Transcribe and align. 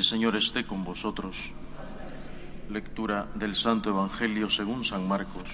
El 0.00 0.06
Señor 0.06 0.34
esté 0.34 0.64
con 0.64 0.82
vosotros. 0.82 1.52
Lectura 2.70 3.28
del 3.34 3.54
Santo 3.54 3.90
Evangelio 3.90 4.48
según 4.48 4.82
San 4.82 5.06
Marcos. 5.06 5.46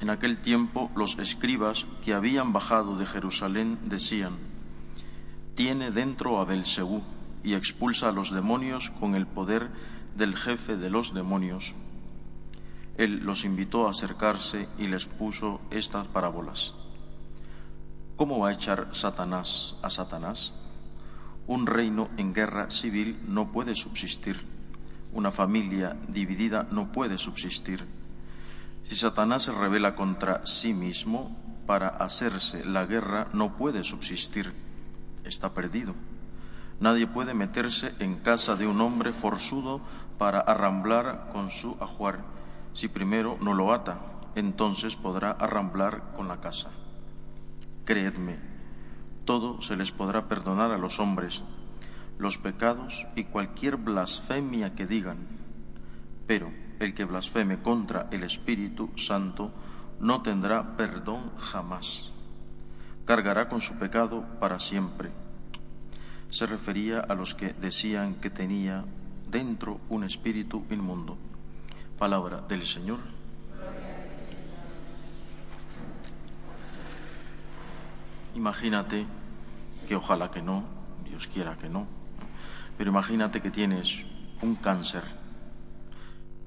En 0.00 0.08
aquel 0.08 0.38
tiempo 0.38 0.90
los 0.96 1.18
escribas 1.18 1.84
que 2.02 2.14
habían 2.14 2.54
bajado 2.54 2.96
de 2.96 3.04
Jerusalén 3.04 3.78
decían, 3.90 4.38
tiene 5.54 5.90
dentro 5.90 6.40
a 6.40 6.46
Belzebú 6.46 7.02
y 7.44 7.52
expulsa 7.52 8.08
a 8.08 8.12
los 8.12 8.30
demonios 8.30 8.88
con 8.98 9.14
el 9.14 9.26
poder 9.26 9.68
del 10.16 10.34
jefe 10.34 10.78
de 10.78 10.88
los 10.88 11.12
demonios. 11.12 11.74
Él 12.96 13.20
los 13.22 13.44
invitó 13.44 13.86
a 13.86 13.90
acercarse 13.90 14.66
y 14.78 14.86
les 14.86 15.04
puso 15.04 15.60
estas 15.70 16.06
parábolas. 16.06 16.72
¿Cómo 18.22 18.38
va 18.38 18.50
a 18.50 18.52
echar 18.52 18.86
Satanás 18.92 19.74
a 19.82 19.90
Satanás? 19.90 20.54
Un 21.48 21.66
reino 21.66 22.08
en 22.16 22.32
guerra 22.32 22.70
civil 22.70 23.18
no 23.26 23.50
puede 23.50 23.74
subsistir. 23.74 24.46
Una 25.12 25.32
familia 25.32 25.96
dividida 26.06 26.68
no 26.70 26.92
puede 26.92 27.18
subsistir. 27.18 27.84
Si 28.84 28.94
Satanás 28.94 29.42
se 29.42 29.52
revela 29.52 29.96
contra 29.96 30.46
sí 30.46 30.72
mismo 30.72 31.36
para 31.66 31.88
hacerse 31.88 32.64
la 32.64 32.86
guerra, 32.86 33.26
no 33.32 33.56
puede 33.56 33.82
subsistir. 33.82 34.52
Está 35.24 35.52
perdido. 35.52 35.92
Nadie 36.78 37.08
puede 37.08 37.34
meterse 37.34 37.92
en 37.98 38.20
casa 38.20 38.54
de 38.54 38.68
un 38.68 38.80
hombre 38.82 39.12
forzudo 39.12 39.80
para 40.16 40.38
arramblar 40.38 41.30
con 41.32 41.50
su 41.50 41.76
ajuar. 41.80 42.20
Si 42.72 42.86
primero 42.86 43.36
no 43.40 43.52
lo 43.52 43.72
ata, 43.72 43.98
entonces 44.36 44.94
podrá 44.94 45.32
arramblar 45.32 46.12
con 46.14 46.28
la 46.28 46.40
casa. 46.40 46.70
Creedme, 47.84 48.38
todo 49.24 49.60
se 49.60 49.76
les 49.76 49.90
podrá 49.90 50.28
perdonar 50.28 50.70
a 50.70 50.78
los 50.78 51.00
hombres, 51.00 51.42
los 52.18 52.38
pecados 52.38 53.06
y 53.16 53.24
cualquier 53.24 53.76
blasfemia 53.76 54.74
que 54.74 54.86
digan, 54.86 55.18
pero 56.26 56.52
el 56.78 56.94
que 56.94 57.04
blasfeme 57.04 57.60
contra 57.60 58.08
el 58.10 58.22
Espíritu 58.22 58.90
Santo 58.96 59.52
no 60.00 60.22
tendrá 60.22 60.76
perdón 60.76 61.32
jamás. 61.38 62.12
Cargará 63.04 63.48
con 63.48 63.60
su 63.60 63.74
pecado 63.74 64.24
para 64.38 64.58
siempre. 64.58 65.10
Se 66.30 66.46
refería 66.46 67.00
a 67.00 67.14
los 67.14 67.34
que 67.34 67.52
decían 67.52 68.14
que 68.16 68.30
tenía 68.30 68.84
dentro 69.28 69.80
un 69.88 70.04
espíritu 70.04 70.64
inmundo. 70.70 71.18
Palabra 71.98 72.40
del 72.40 72.66
Señor. 72.66 73.21
Imagínate 78.34 79.06
que 79.86 79.96
ojalá 79.96 80.30
que 80.30 80.42
no, 80.42 80.64
Dios 81.04 81.26
quiera 81.26 81.58
que 81.58 81.68
no, 81.68 81.86
pero 82.78 82.90
imagínate 82.90 83.40
que 83.40 83.50
tienes 83.50 84.06
un 84.40 84.56
cáncer 84.56 85.04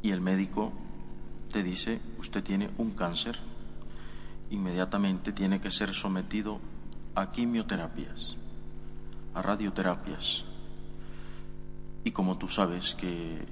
y 0.01 0.11
el 0.11 0.21
médico 0.21 0.73
te 1.51 1.63
dice, 1.63 2.01
usted 2.19 2.43
tiene 2.43 2.71
un 2.77 2.91
cáncer, 2.91 3.37
inmediatamente 4.49 5.31
tiene 5.31 5.61
que 5.61 5.71
ser 5.71 5.93
sometido 5.93 6.59
a 7.15 7.31
quimioterapias, 7.31 8.35
a 9.33 9.41
radioterapias. 9.41 10.45
Y 12.03 12.11
como 12.11 12.37
tú 12.37 12.47
sabes 12.47 12.95
que 12.95 13.45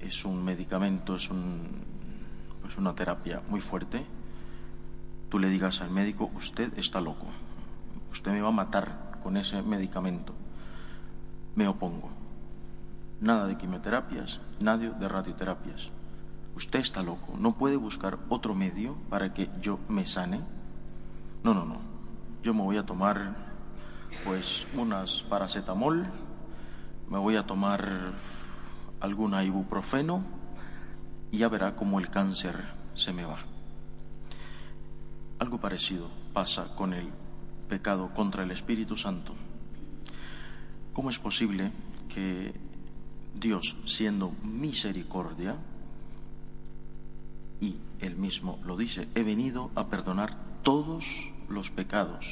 es 0.00 0.24
un 0.24 0.44
medicamento, 0.44 1.14
es 1.14 1.30
un, 1.30 1.68
pues 2.60 2.76
una 2.76 2.94
terapia 2.94 3.42
muy 3.48 3.60
fuerte, 3.60 4.04
tú 5.28 5.38
le 5.38 5.48
digas 5.48 5.80
al 5.80 5.90
médico, 5.90 6.30
usted 6.34 6.76
está 6.76 7.00
loco, 7.00 7.26
usted 8.10 8.32
me 8.32 8.40
va 8.40 8.48
a 8.48 8.52
matar 8.52 9.20
con 9.22 9.36
ese 9.36 9.62
medicamento. 9.62 10.34
Me 11.54 11.66
opongo. 11.66 12.10
Nada 13.20 13.46
de 13.46 13.56
quimioterapias, 13.56 14.40
nadie 14.60 14.90
de 14.90 15.08
radioterapias. 15.08 15.90
Usted 16.54 16.80
está 16.80 17.02
loco. 17.02 17.36
¿No 17.38 17.54
puede 17.54 17.76
buscar 17.76 18.18
otro 18.28 18.54
medio 18.54 18.96
para 19.08 19.32
que 19.32 19.50
yo 19.60 19.78
me 19.88 20.06
sane? 20.06 20.40
No, 21.42 21.54
no, 21.54 21.64
no. 21.64 21.80
Yo 22.42 22.54
me 22.54 22.62
voy 22.62 22.76
a 22.76 22.86
tomar, 22.86 23.34
pues, 24.24 24.66
unas 24.74 25.22
paracetamol, 25.24 26.06
me 27.10 27.18
voy 27.18 27.36
a 27.36 27.46
tomar 27.46 28.12
alguna 29.00 29.44
ibuprofeno 29.44 30.22
y 31.30 31.38
ya 31.38 31.48
verá 31.48 31.74
cómo 31.74 31.98
el 31.98 32.10
cáncer 32.10 32.56
se 32.94 33.12
me 33.12 33.24
va. 33.24 33.38
Algo 35.38 35.58
parecido 35.58 36.08
pasa 36.32 36.74
con 36.74 36.92
el 36.92 37.12
pecado 37.68 38.10
contra 38.14 38.42
el 38.42 38.50
Espíritu 38.50 38.96
Santo. 38.96 39.34
¿Cómo 40.92 41.10
es 41.10 41.18
posible 41.18 41.70
que 42.08 42.52
Dios, 43.38 43.76
siendo 43.84 44.32
misericordia, 44.42 45.56
y 47.60 47.76
él 48.00 48.16
mismo 48.16 48.58
lo 48.64 48.76
dice, 48.76 49.08
he 49.14 49.22
venido 49.22 49.70
a 49.74 49.86
perdonar 49.88 50.36
todos 50.62 51.04
los 51.48 51.70
pecados. 51.70 52.26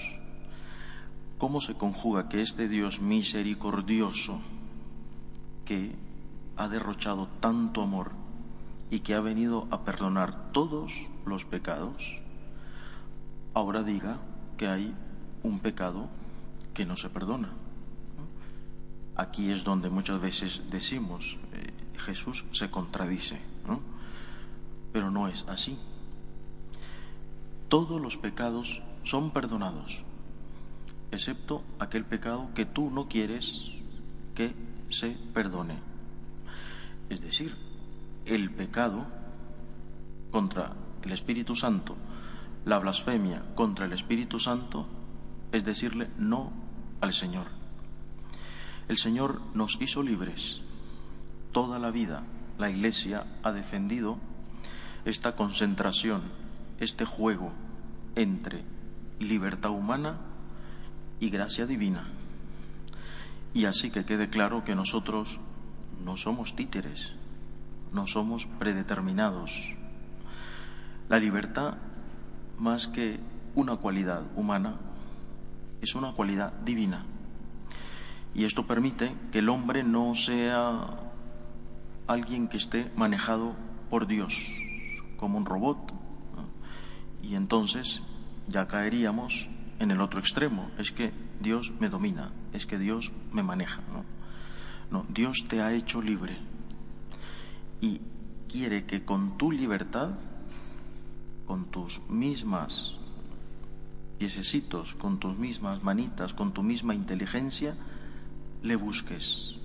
¿Cómo 1.39 1.61
se 1.61 1.75
conjuga 1.75 2.29
que 2.29 2.41
este 2.41 2.69
Dios 2.69 3.01
misericordioso, 3.01 4.41
que 5.65 5.95
ha 6.57 6.69
derrochado 6.69 7.29
tanto 7.41 7.83
amor 7.83 8.13
y 8.91 9.01
que 9.01 9.15
ha 9.15 9.21
venido 9.21 9.67
a 9.71 9.85
perdonar 9.85 10.53
todos 10.53 10.93
los 11.27 11.45
pecados, 11.45 12.19
ahora 13.53 13.83
diga 13.83 14.19
que 14.57 14.69
hay 14.69 14.95
un 15.47 15.61
pecado 15.61 16.09
que 16.75 16.85
no 16.85 16.97
se 16.97 17.09
perdona? 17.09 17.51
Aquí 19.17 19.51
es 19.51 19.65
donde 19.65 19.89
muchas 19.89 20.21
veces 20.21 20.63
decimos, 20.71 21.39
eh, 21.53 21.73
Jesús 21.99 22.45
se 22.53 22.71
contradice, 22.71 23.41
pero 24.93 25.11
no 25.11 25.29
es 25.29 25.45
así. 25.49 25.79
Todos 27.69 28.01
los 28.01 28.19
pecados 28.19 28.83
son 29.05 29.31
perdonados, 29.31 30.03
excepto 31.11 31.63
aquel 31.79 32.05
pecado 32.05 32.51
que 32.55 32.67
tú 32.67 32.91
no 32.91 33.09
quieres 33.09 33.73
que 34.35 34.55
se 34.91 35.17
perdone. 35.33 35.79
Es 37.09 37.23
decir, 37.23 37.57
el 38.27 38.51
pecado 38.51 39.07
contra 40.31 40.75
el 41.03 41.13
Espíritu 41.13 41.55
Santo, 41.55 41.97
la 42.65 42.79
blasfemia 42.79 43.43
contra 43.55 43.87
el 43.87 43.93
Espíritu 43.93 44.39
Santo, 44.39 44.87
es 45.53 45.65
decirle 45.65 46.11
no 46.19 46.53
al 47.01 47.13
Señor. 47.13 47.47
El 48.89 48.99
Señor 48.99 49.41
nos 49.55 49.81
hizo 49.81 50.03
libres. 50.03 50.61
Toda 51.53 51.79
la 51.79 51.91
vida 51.91 52.23
la 52.59 52.71
Iglesia 52.71 53.25
ha 53.43 53.53
defendido 53.53 54.19
esta 55.05 55.37
concentración, 55.37 56.23
este 56.81 57.05
juego 57.05 57.53
entre 58.15 58.65
libertad 59.21 59.71
humana 59.71 60.19
y 61.21 61.31
gracia 61.31 61.67
divina. 61.67 62.09
Y 63.55 63.65
así 63.65 63.91
que 63.91 64.05
quede 64.05 64.29
claro 64.29 64.65
que 64.65 64.75
nosotros 64.75 65.39
no 66.05 66.17
somos 66.17 66.57
títeres, 66.57 67.13
no 67.93 68.07
somos 68.07 68.47
predeterminados. 68.59 69.53
La 71.09 71.19
libertad, 71.19 71.79
más 72.59 72.89
que 72.89 73.21
una 73.55 73.77
cualidad 73.77 74.23
humana, 74.37 74.79
es 75.81 75.95
una 75.95 76.13
cualidad 76.13 76.53
divina. 76.65 77.05
Y 78.35 78.45
esto 78.45 78.67
permite 78.67 79.15
que 79.33 79.39
el 79.39 79.49
hombre 79.49 79.83
no 79.83 80.15
sea 80.15 81.11
alguien 82.07 82.49
que 82.49 82.59
esté 82.59 82.91
manejado 82.97 83.55
por 83.89 84.07
Dios, 84.07 84.35
como 85.17 85.39
un 85.39 85.47
robot. 85.47 85.93
Y 87.23 87.35
entonces 87.35 88.03
ya 88.47 88.67
caeríamos 88.67 89.49
en 89.79 89.91
el 89.91 90.01
otro 90.01 90.21
extremo. 90.21 90.71
Es 90.79 90.93
que 90.93 91.13
Dios 91.41 91.73
me 91.81 91.89
domina, 91.89 92.33
es 92.53 92.67
que 92.67 92.79
Dios 92.79 93.11
me 93.33 93.43
maneja. 93.43 93.83
No, 94.91 95.05
Dios 95.09 95.47
te 95.49 95.61
ha 95.63 95.73
hecho 95.73 96.01
libre 96.01 96.37
y 97.81 98.01
quiere 98.49 98.87
que 98.87 99.05
con 99.05 99.37
tu 99.37 99.51
libertad, 99.51 100.11
con 101.47 101.71
tus 101.71 102.01
mismas 102.09 102.96
piececitos, 104.19 104.95
con 104.95 105.19
tus 105.19 105.37
mismas 105.37 105.83
manitas, 105.83 106.33
con 106.33 106.53
tu 106.53 106.63
misma 106.63 106.95
inteligencia, 106.95 107.75
le 108.63 108.77
busques, 108.77 109.57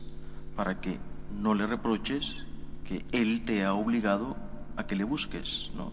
para 0.56 0.80
que 0.81 1.00
no 1.39 1.53
le 1.53 1.65
reproches 1.68 2.45
que 2.86 3.06
Él 3.12 3.45
te 3.45 3.63
ha 3.63 3.74
obligado 3.74 4.36
a 4.75 4.86
que 4.86 4.95
le 4.95 5.03
busques. 5.03 5.71
¿no? 5.75 5.92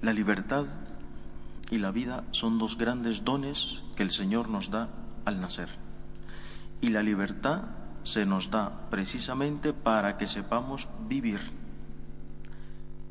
La 0.00 0.12
libertad 0.12 0.66
y 1.70 1.78
la 1.78 1.90
vida 1.90 2.24
son 2.30 2.58
dos 2.58 2.76
grandes 2.76 3.24
dones 3.24 3.82
que 3.96 4.02
el 4.02 4.10
Señor 4.10 4.48
nos 4.48 4.70
da 4.70 4.88
al 5.24 5.40
nacer. 5.40 5.68
Y 6.80 6.90
la 6.90 7.02
libertad 7.02 7.62
se 8.02 8.26
nos 8.26 8.50
da 8.50 8.90
precisamente 8.90 9.72
para 9.72 10.16
que 10.16 10.26
sepamos 10.26 10.88
vivir. 11.08 11.40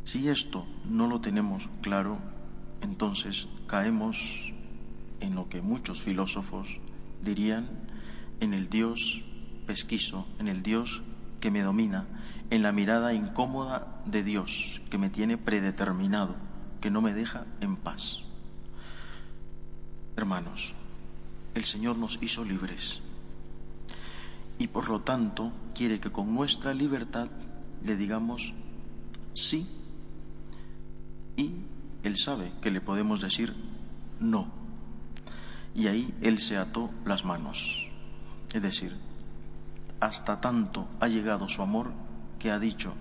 Si 0.04 0.28
esto 0.28 0.66
no 0.86 1.08
lo 1.08 1.22
tenemos 1.22 1.70
claro, 1.82 2.20
entonces 2.82 3.48
caemos 3.68 4.54
en 5.20 5.36
lo 5.36 5.50
que 5.50 5.62
muchos 5.62 6.02
filósofos 6.02 6.68
dirían 7.22 7.70
en 8.40 8.54
el 8.54 8.70
Dios 8.70 9.24
pesquiso, 9.66 10.28
en 10.40 10.48
el 10.48 10.64
Dios 10.64 11.02
que 11.40 11.52
me 11.52 11.62
domina, 11.62 12.08
en 12.50 12.64
la 12.64 12.72
mirada 12.72 13.14
incómoda 13.14 14.02
de 14.06 14.24
Dios 14.24 14.82
que 14.90 14.98
me 14.98 15.10
tiene 15.10 15.38
predeterminado, 15.38 16.36
que 16.82 16.92
no 16.92 17.02
me 17.02 17.14
deja 17.14 17.46
en 17.62 17.78
paz. 17.78 18.18
Hermanos, 20.18 20.74
el 21.54 21.64
Señor 21.64 21.98
nos 21.98 22.20
hizo 22.22 22.44
libres 22.44 23.02
y 24.58 24.68
por 24.68 24.90
lo 24.90 25.02
tanto 25.02 25.52
quiere 25.74 26.00
que 26.00 26.12
con 26.12 26.34
nuestra 26.34 26.74
libertad 26.74 27.30
le 27.84 27.96
digamos 27.96 28.54
sí 29.34 29.68
y 31.36 31.56
Él 32.04 32.18
sabe 32.18 32.52
que 32.62 32.72
le 32.72 32.82
podemos 32.82 33.22
decir 33.22 33.56
no. 34.20 34.52
Y 35.74 35.88
ahí 35.88 36.14
Él 36.22 36.40
se 36.40 36.58
ató 36.58 36.90
las 37.06 37.24
manos. 37.26 37.88
Es 38.54 38.62
decir, 38.62 38.96
hasta 40.00 40.42
tanto 40.42 40.88
ha 41.00 41.08
llegado 41.08 41.48
su 41.48 41.62
amor 41.62 41.92
que 42.40 42.52
ha 42.52 42.60
dicho, 42.60 42.94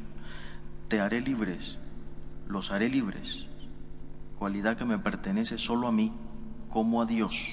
te 0.88 1.00
haré 1.00 1.20
libres, 1.20 1.78
los 2.46 2.70
haré 2.70 2.88
libres, 2.88 3.46
cualidad 4.38 4.76
que 4.76 4.84
me 4.84 4.98
pertenece 4.98 5.56
solo 5.56 5.88
a 5.88 5.92
mí 5.92 6.12
como 6.68 7.00
a 7.00 7.06
Dios. 7.06 7.48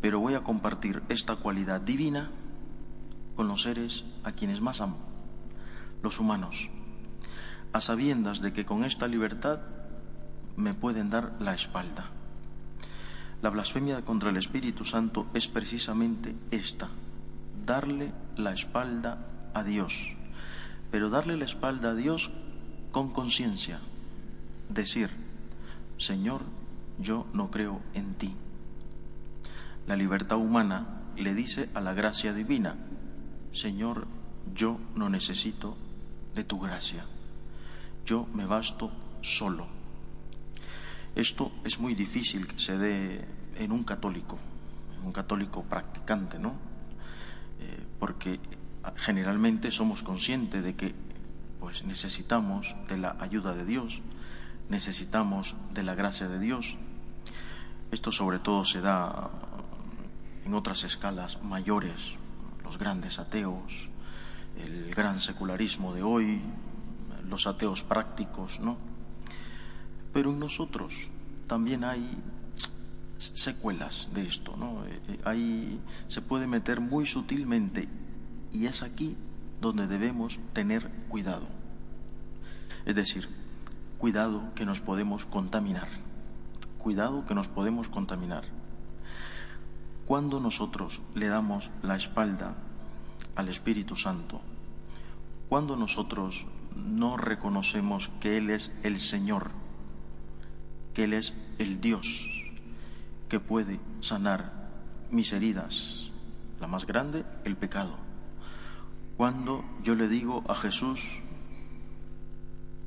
Pero 0.00 0.20
voy 0.20 0.34
a 0.34 0.42
compartir 0.42 1.02
esta 1.08 1.36
cualidad 1.36 1.80
divina 1.80 2.30
con 3.36 3.48
los 3.48 3.62
seres 3.62 4.04
a 4.24 4.32
quienes 4.32 4.60
más 4.60 4.80
amo, 4.80 4.98
los 6.02 6.18
humanos, 6.18 6.68
a 7.72 7.80
sabiendas 7.80 8.40
de 8.40 8.52
que 8.52 8.64
con 8.64 8.82
esta 8.82 9.06
libertad 9.06 9.60
me 10.56 10.74
pueden 10.74 11.10
dar 11.10 11.34
la 11.40 11.54
espalda. 11.54 12.10
La 13.42 13.50
blasfemia 13.50 14.02
contra 14.02 14.30
el 14.30 14.36
Espíritu 14.38 14.84
Santo 14.84 15.26
es 15.34 15.46
precisamente 15.46 16.34
esta, 16.50 16.88
darle 17.64 18.12
la 18.36 18.52
espalda 18.52 19.18
a 19.52 19.62
Dios, 19.62 20.14
pero 20.90 21.10
darle 21.10 21.36
la 21.36 21.44
espalda 21.44 21.90
a 21.90 21.94
Dios 21.94 22.30
con 22.92 23.12
conciencia, 23.12 23.78
decir, 24.70 25.10
Señor, 25.98 26.42
yo 26.98 27.26
no 27.34 27.50
creo 27.50 27.80
en 27.94 28.14
ti. 28.14 28.34
La 29.86 29.96
libertad 29.96 30.38
humana 30.38 31.02
le 31.16 31.34
dice 31.34 31.68
a 31.74 31.80
la 31.80 31.92
gracia 31.92 32.32
divina, 32.32 32.76
Señor, 33.52 34.06
yo 34.54 34.78
no 34.94 35.08
necesito 35.08 35.76
de 36.34 36.44
tu 36.44 36.58
gracia, 36.58 37.04
yo 38.04 38.26
me 38.32 38.46
basto 38.46 38.90
solo. 39.20 39.75
Esto 41.16 41.50
es 41.64 41.80
muy 41.80 41.94
difícil 41.94 42.46
que 42.46 42.58
se 42.58 42.76
dé 42.76 43.24
en 43.56 43.72
un 43.72 43.84
católico, 43.84 44.38
un 45.02 45.12
católico 45.12 45.64
practicante, 45.64 46.38
¿no? 46.38 46.52
Eh, 47.58 47.82
porque 47.98 48.38
generalmente 48.96 49.70
somos 49.70 50.02
conscientes 50.02 50.62
de 50.62 50.76
que 50.76 50.94
pues 51.58 51.84
necesitamos 51.84 52.76
de 52.86 52.98
la 52.98 53.16
ayuda 53.18 53.54
de 53.54 53.64
Dios, 53.64 54.02
necesitamos 54.68 55.56
de 55.72 55.84
la 55.84 55.94
gracia 55.94 56.28
de 56.28 56.38
Dios. 56.38 56.76
Esto 57.90 58.12
sobre 58.12 58.38
todo 58.38 58.66
se 58.66 58.82
da 58.82 59.30
en 60.44 60.52
otras 60.52 60.84
escalas 60.84 61.42
mayores, 61.42 62.12
los 62.62 62.76
grandes 62.76 63.18
ateos, 63.18 63.88
el 64.58 64.94
gran 64.94 65.22
secularismo 65.22 65.94
de 65.94 66.02
hoy, 66.02 66.42
los 67.26 67.46
ateos 67.46 67.82
prácticos, 67.82 68.60
¿no? 68.60 68.95
Pero 70.16 70.30
en 70.30 70.38
nosotros 70.38 70.94
también 71.46 71.84
hay 71.84 72.16
secuelas 73.18 74.08
de 74.14 74.22
esto, 74.22 74.56
¿no? 74.56 74.86
Eh, 74.86 75.00
eh, 75.08 75.20
ahí 75.26 75.78
se 76.08 76.22
puede 76.22 76.46
meter 76.46 76.80
muy 76.80 77.04
sutilmente 77.04 77.86
y 78.50 78.64
es 78.64 78.82
aquí 78.82 79.14
donde 79.60 79.86
debemos 79.86 80.38
tener 80.54 80.90
cuidado. 81.10 81.46
Es 82.86 82.94
decir, 82.94 83.28
cuidado 83.98 84.54
que 84.54 84.64
nos 84.64 84.80
podemos 84.80 85.26
contaminar, 85.26 85.88
cuidado 86.78 87.26
que 87.26 87.34
nos 87.34 87.48
podemos 87.48 87.90
contaminar. 87.90 88.44
Cuando 90.06 90.40
nosotros 90.40 91.02
le 91.14 91.28
damos 91.28 91.70
la 91.82 91.96
espalda 91.96 92.54
al 93.34 93.50
Espíritu 93.50 93.96
Santo, 93.96 94.40
cuando 95.50 95.76
nosotros 95.76 96.46
no 96.74 97.18
reconocemos 97.18 98.10
que 98.18 98.38
Él 98.38 98.48
es 98.48 98.72
el 98.82 98.98
Señor, 98.98 99.65
que 100.96 101.04
Él 101.04 101.12
es 101.12 101.34
el 101.58 101.82
Dios, 101.82 102.26
que 103.28 103.38
puede 103.38 103.78
sanar 104.00 104.70
mis 105.10 105.30
heridas. 105.34 106.10
La 106.58 106.66
más 106.66 106.86
grande, 106.86 107.26
el 107.44 107.54
pecado. 107.54 107.98
Cuando 109.18 109.62
yo 109.82 109.94
le 109.94 110.08
digo 110.08 110.42
a 110.48 110.54
Jesús, 110.54 111.06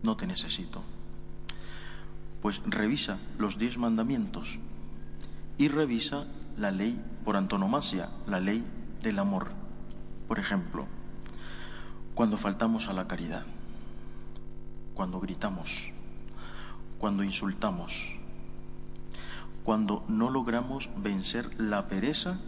no 0.02 0.18
te 0.18 0.26
necesito, 0.26 0.82
pues 2.42 2.64
revisa 2.66 3.20
los 3.38 3.60
diez 3.60 3.78
mandamientos 3.78 4.58
y 5.60 5.68
revisa 5.68 6.26
la 6.58 6.72
ley 6.72 7.00
por 7.24 7.38
antonomasia, 7.38 8.10
la 8.26 8.40
ley 8.40 8.66
del 9.04 9.20
amor. 9.20 9.52
Por 10.28 10.40
ejemplo, 10.40 10.88
cuando 12.16 12.38
faltamos 12.38 12.90
a 12.90 12.94
la 12.94 13.08
caridad, 13.08 13.46
cuando 14.96 15.20
gritamos, 15.20 15.94
cuando 17.00 17.24
insultamos, 17.24 18.14
cuando 19.64 20.04
no 20.08 20.30
logramos 20.30 20.90
vencer 20.98 21.60
la 21.60 21.88
pereza 21.88 22.40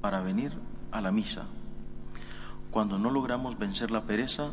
para 0.00 0.20
venir 0.20 0.52
a 0.92 1.00
la 1.00 1.10
misa, 1.10 1.46
cuando 2.70 2.98
no 2.98 3.10
logramos 3.10 3.58
vencer 3.58 3.90
la 3.90 4.04
pereza 4.04 4.52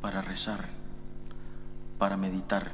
para 0.00 0.22
rezar, 0.22 0.68
para 1.98 2.16
meditar, 2.16 2.72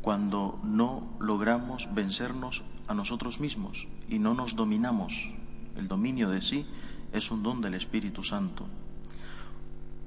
cuando 0.00 0.58
no 0.62 1.02
logramos 1.18 1.92
vencernos 1.92 2.62
a 2.88 2.94
nosotros 2.94 3.40
mismos 3.40 3.86
y 4.08 4.18
no 4.18 4.34
nos 4.34 4.54
dominamos. 4.54 5.30
El 5.76 5.88
dominio 5.88 6.30
de 6.30 6.40
sí 6.40 6.64
es 7.12 7.30
un 7.30 7.42
don 7.42 7.60
del 7.60 7.74
Espíritu 7.74 8.22
Santo. 8.22 8.66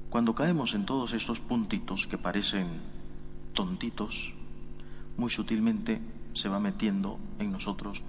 Cuando 0.08 0.34
caemos 0.34 0.74
en 0.74 0.86
todos 0.86 1.12
estos 1.12 1.38
puntitos 1.38 2.06
que 2.06 2.18
parecen 2.18 2.80
tontitos, 3.60 4.32
muy 5.18 5.28
sutilmente 5.28 6.00
se 6.32 6.48
va 6.48 6.58
metiendo 6.58 7.18
en 7.38 7.52
nosotros 7.52 8.02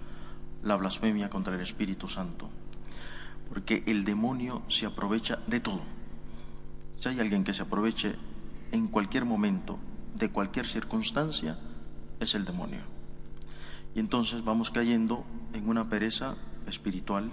la 0.64 0.78
blasfemia 0.78 1.30
contra 1.30 1.56
el 1.56 1.60
Espíritu 1.60 2.08
Santo. 2.08 2.50
Porque 3.50 3.84
el 3.86 4.06
demonio 4.06 4.62
se 4.70 4.86
aprovecha 4.86 5.40
de 5.48 5.60
todo. 5.60 5.82
Si 6.96 7.10
hay 7.10 7.20
alguien 7.20 7.44
que 7.44 7.52
se 7.52 7.64
aproveche 7.64 8.16
en 8.72 8.88
cualquier 8.88 9.26
momento, 9.26 9.78
de 10.16 10.30
cualquier 10.30 10.70
circunstancia, 10.70 11.60
es 12.22 12.34
el 12.34 12.46
demonio. 12.46 12.84
Y 13.94 14.00
entonces 14.00 14.42
vamos 14.42 14.72
cayendo 14.72 15.26
en 15.52 15.68
una 15.68 15.90
pereza 15.90 16.38
espiritual, 16.66 17.30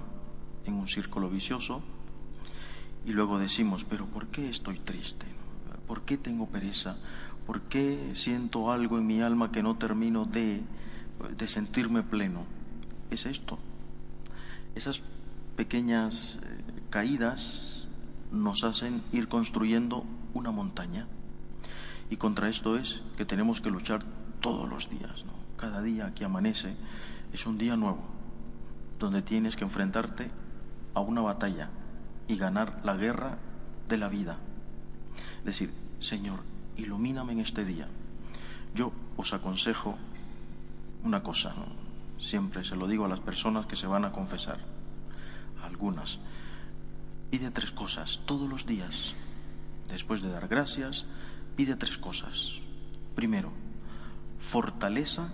en 0.65 0.75
un 0.75 0.89
círculo 0.89 1.31
vicioso, 1.31 1.85
y 3.07 3.13
luego 3.13 3.39
decimos, 3.39 3.85
pero 3.85 4.07
¿por 4.07 4.27
qué 4.27 4.49
estoy 4.49 4.81
triste? 4.81 5.39
¿Por 5.87 6.03
qué 6.03 6.19
tengo 6.19 6.47
pereza? 6.47 6.99
¿Por 7.49 7.63
qué 7.63 8.11
siento 8.13 8.71
algo 8.71 8.99
en 8.99 9.07
mi 9.07 9.23
alma 9.23 9.51
que 9.51 9.63
no 9.63 9.79
termino 9.79 10.27
de, 10.27 10.63
sentirme 11.47 12.03
pleno? 12.03 12.45
Es 13.11 13.25
esto. 13.25 13.59
Esas 14.75 15.01
pequeñas 15.57 16.39
eh, 16.43 16.63
caídas 16.91 17.89
nos 18.31 18.65
hacen 18.65 19.03
ir 19.13 19.29
construyendo 19.29 20.05
una 20.35 20.51
montaña. 20.51 21.07
Y 22.11 22.19
contra 22.19 22.51
esto 22.51 22.77
es 22.77 23.01
que 23.17 23.25
tenemos 23.25 23.63
que 23.63 23.71
luchar 23.71 24.05
todos 24.43 24.69
los 24.69 24.91
días. 24.91 25.25
Cada 25.57 25.81
día 25.81 26.13
que 26.15 26.27
amanece 26.27 26.77
es 27.33 27.47
un 27.47 27.57
día 27.57 27.79
nuevo, 27.79 28.05
donde 28.99 29.23
tienes 29.23 29.57
que 29.57 29.65
enfrentarte 29.65 30.31
a 30.93 31.01
una 31.01 31.23
batalla 31.23 31.71
y 32.29 32.37
ganar 32.37 32.83
la 32.85 32.95
guerra 32.95 33.39
de 33.89 33.97
la 33.97 34.11
vida. 34.11 34.37
Es 35.39 35.45
decir, 35.47 35.73
Señor, 35.99 36.41
ilumíname 36.79 37.33
en 37.33 37.41
este 37.41 37.65
día. 37.65 37.89
Yo 38.75 38.93
os 39.17 39.35
aconsejo 39.35 39.99
una 41.05 41.23
cosa, 41.23 41.55
siempre 42.19 42.65
se 42.65 42.77
lo 42.77 42.87
digo 42.87 43.05
a 43.05 43.09
las 43.09 43.21
personas 43.21 43.67
que 43.67 43.77
se 43.77 43.87
van 43.87 44.05
a 44.05 44.13
confesar, 44.13 44.59
algunas, 45.63 46.19
pide 47.31 47.51
tres 47.51 47.73
cosas 47.73 48.21
todos 48.27 48.49
los 48.49 48.67
días. 48.67 49.15
Después 49.89 50.23
de 50.23 50.31
dar 50.31 50.49
gracias, 50.49 51.05
pide 51.57 51.77
tres 51.77 51.99
cosas. 51.99 52.53
Primero, 53.15 53.53
fortaleza 54.39 55.33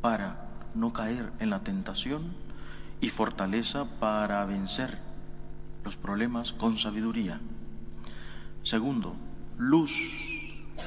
para 0.00 0.48
no 0.74 0.92
caer 0.92 1.32
en 1.38 1.50
la 1.50 1.60
tentación 1.60 2.32
y 3.00 3.10
fortaleza 3.10 3.84
para 4.00 4.44
vencer 4.44 4.98
los 5.84 5.96
problemas 5.96 6.52
con 6.52 6.78
sabiduría. 6.78 7.40
Segundo, 8.62 9.14
luz 9.58 9.92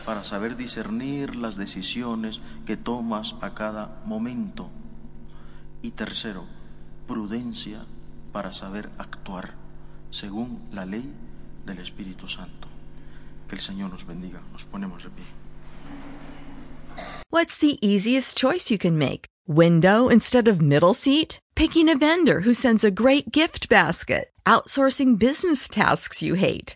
para 0.05 0.23
saber 0.23 0.57
discernir 0.57 1.35
las 1.35 1.55
decisiones 1.55 2.41
que 2.65 2.77
tomas 2.77 3.35
a 3.41 3.53
cada 3.53 4.01
momento. 4.05 4.69
Y 5.81 5.91
tercero, 5.91 6.45
prudencia 7.07 7.85
para 8.31 8.53
saber 8.53 8.89
actuar 8.97 9.55
según 10.11 10.59
la 10.71 10.85
ley 10.85 11.13
del 11.65 11.79
Espíritu 11.79 12.27
Santo. 12.27 12.67
Que 13.47 13.55
el 13.55 13.61
Señor 13.61 13.91
nos 13.91 14.05
bendiga. 14.05 14.41
Nos 14.51 14.65
ponemos 14.65 15.03
de 15.03 15.09
pie. 15.09 15.25
What's 17.29 17.57
the 17.57 17.77
easiest 17.81 18.37
choice 18.37 18.71
you 18.71 18.77
can 18.77 18.97
make? 18.97 19.25
Window 19.47 20.09
instead 20.09 20.47
of 20.47 20.61
middle 20.61 20.93
seat? 20.93 21.39
Picking 21.55 21.89
a 21.89 21.97
vendor 21.97 22.41
who 22.41 22.53
sends 22.53 22.83
a 22.83 22.91
great 22.91 23.31
gift 23.31 23.69
basket? 23.69 24.29
Outsourcing 24.45 25.17
business 25.17 25.67
tasks 25.67 26.21
you 26.21 26.35
hate? 26.35 26.75